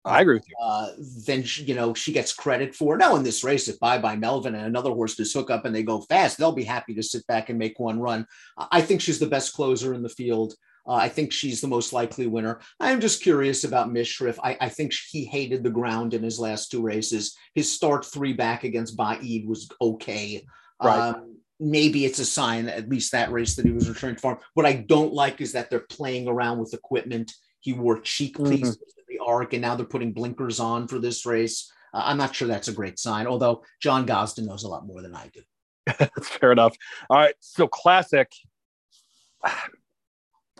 [0.05, 0.55] I agree with you.
[0.61, 0.89] uh,
[1.25, 2.97] than she, you know she gets credit for.
[2.97, 5.75] Now in this race, if Bye Bye Melvin and another horse just hook up and
[5.75, 8.25] they go fast, they'll be happy to sit back and make one run.
[8.57, 10.53] I think she's the best closer in the field.
[10.87, 12.59] Uh, I think she's the most likely winner.
[12.79, 14.37] I'm just curious about Mishriff.
[14.43, 17.35] I, I think he hated the ground in his last two races.
[17.55, 20.45] His start three back against Baaeed was okay.
[20.83, 20.99] Right.
[21.15, 24.37] Um, maybe it's a sign, at least that race, that he was returning to farm.
[24.53, 27.33] What I don't like is that they're playing around with equipment.
[27.61, 28.51] He wore cheek Mhm.
[28.51, 31.71] pieces the arc, and now they're putting blinkers on for this race.
[31.93, 35.01] Uh, I'm not sure that's a great sign, although John Gosden knows a lot more
[35.01, 35.41] than I do.
[35.99, 36.75] That's fair enough.
[37.09, 37.35] All right.
[37.39, 38.31] So classic.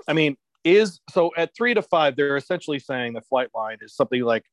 [0.08, 4.22] I mean, is so at three to five, they're essentially saying the Flightline is something
[4.22, 4.44] like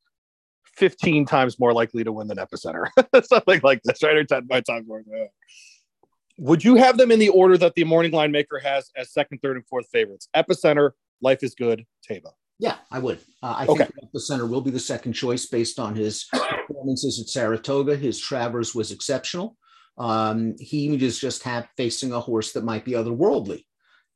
[0.76, 2.86] 15 times more likely to win than epicenter.
[3.24, 4.16] something like this, right?
[4.16, 5.02] Or 10 by times more.
[6.38, 9.38] Would you have them in the order that the morning line maker has as second,
[9.42, 10.28] third, and fourth favorites?
[10.34, 12.32] Epicenter, Life is Good, Taiba.
[12.62, 13.18] Yeah, I would.
[13.42, 13.84] Uh, I Okay.
[13.86, 17.96] think the center will be the second choice based on his performances at Saratoga.
[17.96, 19.56] His Travers was exceptional.
[19.98, 23.64] Um, he is just have, facing a horse that might be otherworldly.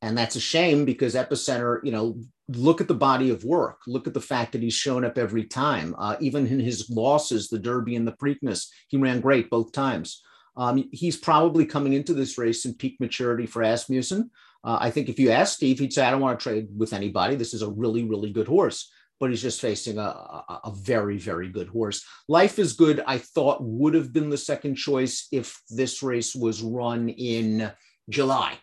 [0.01, 3.79] And that's a shame because Epicenter, you know, look at the body of work.
[3.89, 5.97] Look at the fact that he's shown up every time.
[5.99, 10.23] Uh, even in his losses, the Derby and the Preakness, he ran great both times.
[10.57, 14.31] Um, he's probably coming into this race in peak maturity for Asmussen.
[14.66, 16.92] Uh, I think if you ask Steve, he'd say, I don't want to trade with
[16.92, 17.37] anybody.
[17.37, 21.18] This is a really, really good horse, but he's just facing a, a, a very,
[21.18, 22.05] very good horse.
[22.29, 26.62] Life is Good, I thought would have been the second choice if this race was
[26.62, 27.70] run in
[28.11, 28.59] July.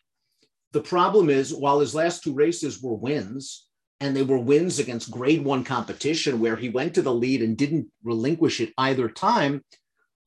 [0.74, 3.68] The problem is, while his last two races were wins,
[4.02, 7.56] and they were wins against grade one competition where he went to the lead and
[7.56, 9.64] didn't relinquish it either time,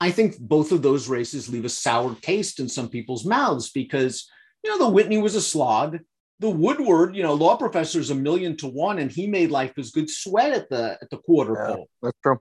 [0.00, 4.26] I think both of those races leave a sour taste in some people's mouths because,
[4.66, 6.00] you know, the Whitney was a slog.
[6.40, 9.78] The Woodward, you know, law professor is a million to one, and he made Life
[9.78, 11.88] is Good sweat at the at the quarter Yeah, pole.
[12.02, 12.40] that's true.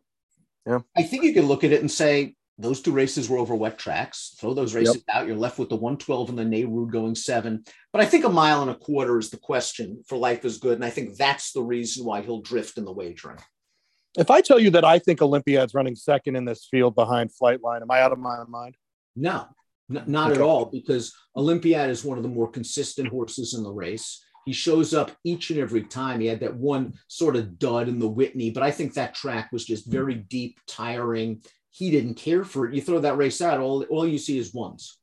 [0.65, 0.79] Yeah.
[0.97, 3.77] I think you can look at it and say those two races were over wet
[3.77, 4.35] tracks.
[4.39, 5.27] Throw those races out.
[5.27, 7.63] You're left with the 112 and the Nehru going seven.
[7.93, 10.73] But I think a mile and a quarter is the question for life is good.
[10.73, 13.37] And I think that's the reason why he'll drift in the wagering.
[14.17, 17.81] If I tell you that I think Olympiad's running second in this field behind Flightline,
[17.81, 18.75] am I out of my mind?
[19.15, 19.45] No,
[19.89, 23.71] n- not at all, because Olympiad is one of the more consistent horses in the
[23.71, 24.23] race.
[24.45, 26.19] He shows up each and every time.
[26.19, 29.51] He had that one sort of dud in the Whitney, but I think that track
[29.51, 30.21] was just very hmm.
[30.29, 31.41] deep, tiring.
[31.71, 32.75] He didn't care for it.
[32.75, 34.97] You throw that race out, all, all you see is ones.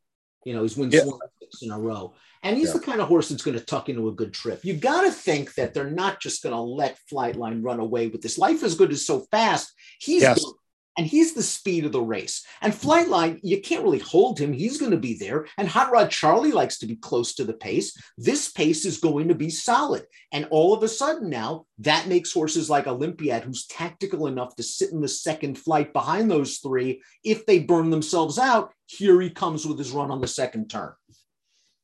[0.44, 1.04] You know, he's wins Yeah.
[1.40, 2.14] six in a row.
[2.42, 2.74] And he's Yeah.
[2.74, 4.64] the kind of horse that's going to tuck into a good trip.
[4.64, 8.22] You got to think that they're not just going to let Flightline run away with
[8.22, 8.38] this.
[8.38, 9.72] Life is good is so fast.
[10.00, 10.42] He's Yes.
[10.42, 10.54] good
[10.96, 12.44] and he's the speed of the race.
[12.60, 14.52] And Flightline, you can't really hold him.
[14.52, 15.46] He's going to be there.
[15.56, 17.96] And Hot Rod Charlie likes to be close to the pace.
[18.18, 20.04] This pace is going to be solid.
[20.32, 24.62] And all of a sudden now, that makes horses like Olympiad, who's tactical enough to
[24.62, 29.30] sit in the second flight behind those three, if they burn themselves out, here he
[29.30, 30.92] comes with his run on the second turn.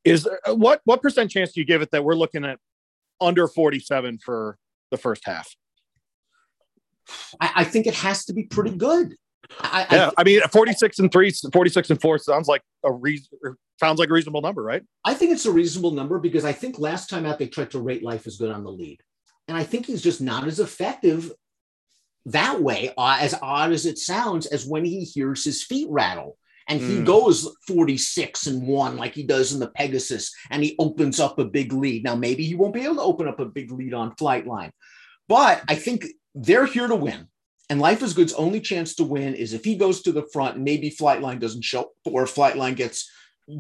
[0.04, 2.58] Is uh, what what percent chance do you give it that we're looking at
[3.20, 4.56] under 47 for
[4.90, 5.54] the first half?
[7.40, 9.14] I, I think it has to be pretty good.
[9.60, 13.28] I, I Yeah, I mean 46 and 3, 46 and 4 sounds like a reason
[13.80, 14.82] sounds like a reasonable number, right?
[15.04, 17.80] I think it's a reasonable number because I think last time out they tried to
[17.80, 19.00] rate Life is Good on the lead.
[19.46, 21.32] And I think he's just not as effective
[22.26, 26.36] that way, uh, as odd as it sounds, as when he hears his feet rattle.
[26.68, 27.04] And he Mm.
[27.04, 31.44] goes 46 and one like he does in the Pegasus, and he opens up a
[31.46, 32.04] big lead.
[32.04, 34.72] Now, maybe he won't be able to open up a big lead on Flightline,
[35.28, 37.28] but I think they're here to win.
[37.70, 40.58] And Life is Good's only chance to win is if he goes to the front,
[40.58, 43.10] maybe Flightline doesn't show up, or Flightline gets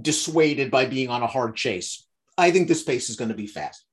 [0.00, 2.06] dissuaded by being on a hard chase.
[2.38, 3.84] I think this pace is going to be fast.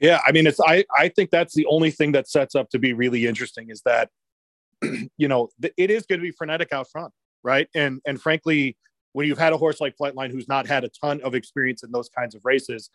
[0.00, 2.78] Yeah, I mean, it's I I think that's the only thing that sets up to
[2.78, 4.10] be really interesting is that
[4.82, 7.68] you know it is going to be frenetic out front, right?
[7.74, 8.76] And and frankly,
[9.12, 11.90] when you've had a horse like Flightline who's not had a ton of experience in
[11.90, 12.90] those kinds of races,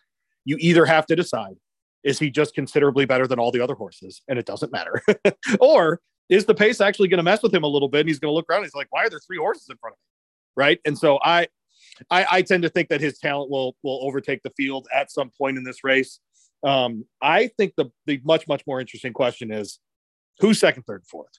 [0.46, 1.56] you either have to decide
[2.04, 5.02] is he just considerably better than all the other horses, and it doesn't matter,
[5.60, 8.02] or is the pace actually going to mess with him a little bit?
[8.02, 8.63] And he's going to look around.
[8.63, 10.63] He's like, why are there three horses in front of me?
[10.63, 10.80] Right.
[10.86, 11.48] And so I,
[12.10, 15.32] I, I tend to think that his talent will will overtake the field at some
[15.38, 16.20] point in this race.
[16.63, 19.80] Um, I think the the much much more interesting question is
[20.39, 21.32] who's second, third, fourth,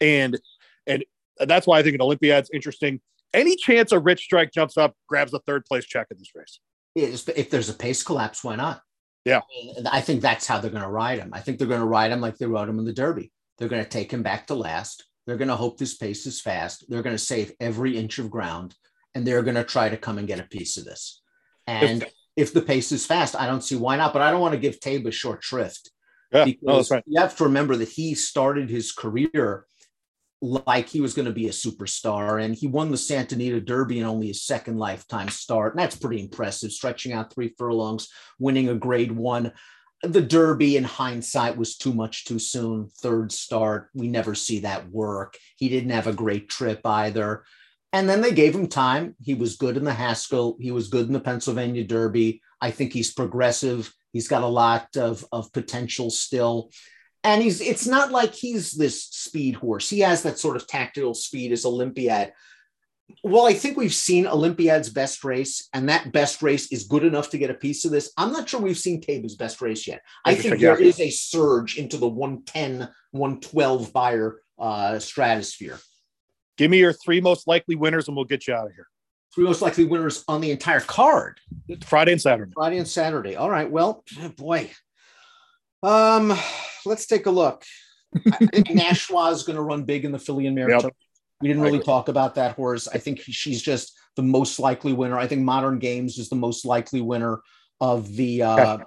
[0.00, 0.38] and
[0.86, 1.04] and
[1.40, 3.00] that's why I think an Olympiad's interesting.
[3.32, 6.60] Any chance a rich strike jumps up, grabs a third place check in this race?
[6.94, 8.80] If there's a pace collapse, why not?
[9.26, 9.40] Yeah.
[9.76, 11.30] And I think that's how they're going to ride him.
[11.32, 13.32] I think they're going to ride him like they rode him in the Derby.
[13.58, 15.04] They're going to take him back to last.
[15.26, 16.84] They're going to hope this pace is fast.
[16.88, 18.76] They're going to save every inch of ground,
[19.16, 21.20] and they're going to try to come and get a piece of this.
[21.66, 24.12] And if, the pace is fast, I don't see why not.
[24.12, 25.90] But I don't want to give Taiba a short shrift.
[26.32, 27.04] Yeah, because no, right.
[27.06, 29.66] you have to remember that he started his career
[30.42, 34.00] like he was going to be a superstar and he won the Santa Anita Derby
[34.00, 35.72] in only his second lifetime start.
[35.72, 39.52] And that's pretty impressive, stretching out three furlongs, winning a grade one.
[40.02, 42.90] The Derby in hindsight was too much too soon.
[43.00, 45.38] Third start, we never see that work.
[45.56, 47.44] He didn't have a great trip either.
[47.92, 49.16] And then they gave him time.
[49.22, 50.58] He was good in the Haskell.
[50.60, 52.42] He was good in the Pennsylvania Derby.
[52.60, 53.90] I think he's progressive.
[54.12, 56.70] He's got a lot of, of potential still.
[57.26, 59.90] And he's it's not like he's this speed horse.
[59.90, 62.32] He has that sort of tactical speed as Olympiad.
[63.24, 67.30] Well, I think we've seen Olympiad's best race, and that best race is good enough
[67.30, 68.12] to get a piece of this.
[68.16, 70.02] I'm not sure we've seen Taiba's best race yet.
[70.24, 75.80] I think there is a surge into the 110, 112 Beyer uh, stratosphere.
[76.56, 78.86] Give me your three most likely winners, and we'll get you out of here.
[79.34, 81.40] Three most likely winners on the entire card.
[81.84, 82.52] Friday and Saturday.
[82.54, 83.34] Friday and Saturday.
[83.34, 83.70] All right.
[83.70, 84.04] Well,
[84.36, 84.70] boy.
[85.86, 86.36] Um,
[86.84, 87.64] let's take a look.
[88.14, 90.90] I think Nashwa is going to run big in the Filly and Marathon.
[91.40, 92.88] We didn't really talk about that horse.
[92.88, 95.18] I think she's just the most likely winner.
[95.18, 97.40] I think Modern Games is the most likely winner
[97.80, 98.78] of the uh,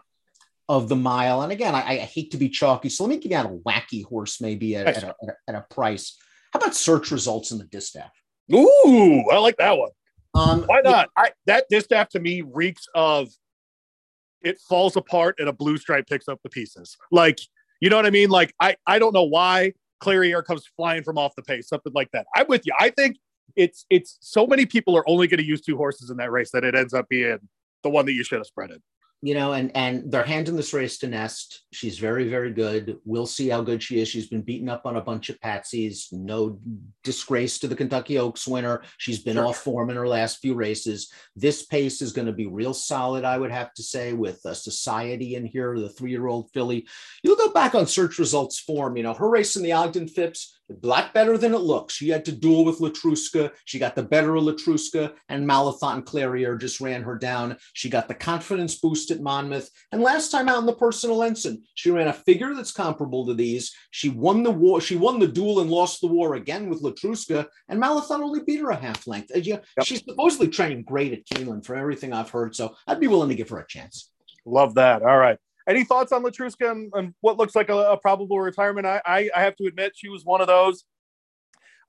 [0.68, 1.44] of the mile.
[1.44, 3.50] And again, I, I hate to be chalky, so let me give you out a
[3.50, 6.18] wacky horse maybe at, at, a, at, a, at a price.
[6.52, 8.12] How about search results in the distaff?
[8.52, 9.92] Ooh, I like that one.
[10.34, 11.10] Um, Why not?
[11.16, 13.30] I, that distaff to me reeks of
[14.42, 16.98] it falls apart and a blue stripe picks up the pieces.
[17.12, 17.40] Like,
[17.80, 18.30] you know what I mean?
[18.30, 22.12] Like, I, I don't know why Clairiere comes flying from off the pace, something like
[22.12, 22.26] that.
[22.36, 22.74] I'm with you.
[22.80, 23.18] I think
[23.56, 26.52] it's it's so many people are only going to use two horses in that race
[26.52, 27.40] that it ends up being
[27.84, 28.80] the one that you should have spreaded
[29.22, 31.64] you know, and and they're handing this race to Nest.
[31.74, 32.98] She's very, very good.
[33.04, 34.08] We'll see how good she is.
[34.08, 36.12] She's been beaten up on a bunch of patsies.
[36.14, 36.60] No
[37.04, 38.82] disgrace to the Kentucky Oaks winner.
[38.98, 39.48] She's been sure.
[39.48, 41.12] off form in her last few races.
[41.36, 44.56] This pace is going to be real solid, I would have to say, with a
[44.56, 46.88] society in here, the three-year-old filly.
[47.24, 48.96] You'll go back on search results form.
[48.96, 51.96] You know, her race in the Ogden Phipps black better than it looks.
[51.96, 53.52] She had to duel with Letruska.
[53.66, 57.58] She got the better of Letruska, and Malathaat Clairiere just ran her down.
[57.74, 59.70] She got the confidence boost at Monmouth.
[59.92, 63.34] And last time out in the personal ensign, she ran a figure that's comparable to
[63.34, 63.74] these.
[63.92, 64.82] She won the war.
[64.82, 68.62] She won the duel and lost the war again with Letruska, and Malathaat only beat
[68.62, 69.32] her a half length.
[69.36, 69.66] Uh, yep.
[69.84, 72.56] She's supposedly training great at Keeneland for everything I've heard.
[72.56, 74.12] So I'd be willing to give her a chance.
[74.46, 75.02] Love that.
[75.02, 75.38] All right.
[75.70, 78.88] Any thoughts on Letruska and, and what looks like a, a probable retirement?
[78.88, 80.84] I, I, I have to admit she was one of those.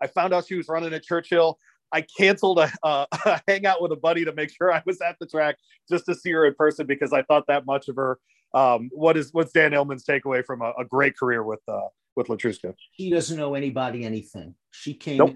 [0.03, 1.59] I found out she was running at Churchill.
[1.91, 5.17] I canceled a, uh, a, hangout with a buddy to make sure I was at
[5.19, 5.57] the track
[5.89, 8.19] just to see her in person because I thought that much of her.
[8.53, 11.81] Um, what is what's Dan Illman's takeaway from a, a great career with uh,
[12.17, 12.75] with Letruska?
[12.97, 14.55] She doesn't know anybody anything.
[14.73, 15.35] She came nope,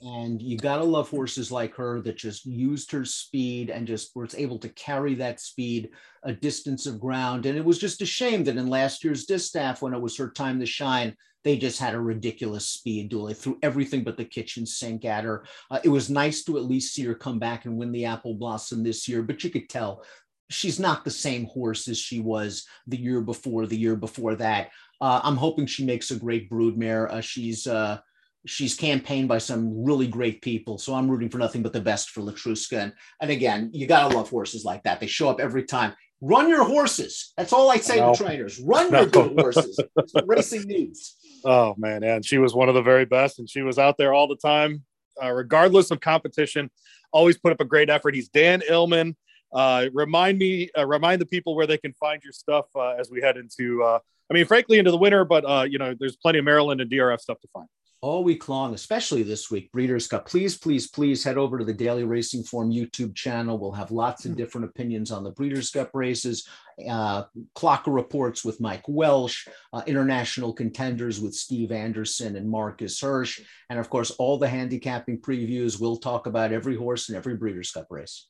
[0.00, 4.34] and you gotta love horses like her that just used her speed and just was
[4.34, 5.90] able to carry that speed
[6.22, 7.46] a distance of ground.
[7.46, 10.30] And it was just a shame that in last year's distaff, when it was her
[10.30, 13.26] time to shine, they just had a ridiculous speed duel.
[13.26, 15.44] They threw everything but the kitchen sink at her.
[15.70, 18.34] Uh, it was nice to at least see her come back and win the Apple
[18.34, 20.04] Blossom this year, but you could tell
[20.50, 24.70] she's not the same horse as she was the year before, the year before that.
[25.02, 27.10] Uh, I'm hoping she makes a great broodmare.
[27.10, 27.98] Uh, she's uh,
[28.46, 32.10] she's campaigned by some really great people, so I'm rooting for nothing but the best
[32.10, 32.78] for Letruska.
[32.78, 35.00] And, and again, you gotta love horses like that.
[35.00, 35.94] They show up every time.
[36.20, 37.32] Run your horses.
[37.36, 38.60] That's all I say to trainers.
[38.60, 39.76] Run your good horses.
[40.24, 41.16] racing needs.
[41.44, 44.14] Oh man, and she was one of the very best, and she was out there
[44.14, 44.84] all the time,
[45.20, 46.70] uh, regardless of competition.
[47.10, 48.14] Always put up a great effort.
[48.14, 49.16] He's Dan Illman.
[49.52, 53.10] Uh, remind me, uh, remind the people where they can find your stuff uh, as
[53.10, 53.98] we head into.
[54.30, 56.90] I mean, frankly, into the winter, but uh, you know, there's plenty of Maryland and
[56.90, 57.68] DRF stuff to find
[58.02, 60.26] all week long, especially this week, Breeders' Cup.
[60.26, 63.58] Please, please, please head over to the Daily Racing Form YouTube channel.
[63.58, 64.36] We'll have lots of hmm.
[64.36, 66.46] different opinions on the Breeders' Cup races,
[66.90, 73.40] uh, Clocker reports with Mike Welsch, uh, international contenders with Steve Anderson and Marcus Hersh,
[73.70, 75.80] and of course, all the handicapping previews.
[75.80, 78.26] We'll talk about every horse in every Breeders' Cup race.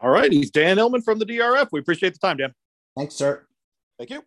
[0.00, 0.30] All right.
[0.30, 1.68] He's Dan Illman from the DRF.
[1.72, 2.52] We appreciate the time, Dan.
[2.96, 3.44] Thanks, sir.
[3.98, 4.22] Thank you.